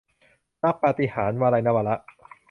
[0.63, 1.95] รักปาฏิหาริย์- วลัย นวาระ